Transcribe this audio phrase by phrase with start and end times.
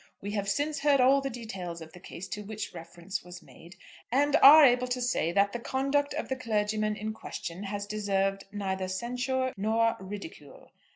[0.19, 3.75] We have since heard all the details of the case to which reference was made,
[4.11, 8.45] and are able to say that the conduct of the clergyman in question has deserved
[8.51, 10.71] neither censure nor ridicule.